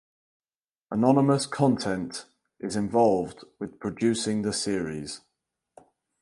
Anonymous 0.89 1.45
Content 1.45 2.25
is 2.59 2.75
involved 2.75 3.43
with 3.59 3.79
producing 3.79 4.41
the 4.41 4.51
series. 4.51 5.21